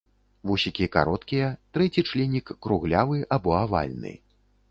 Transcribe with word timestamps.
Вусікі 0.51 0.87
кароткія, 0.95 1.49
трэці 1.77 2.05
членік 2.09 2.47
круглявы 2.67 3.17
або 3.39 3.55
авальны. 3.63 4.15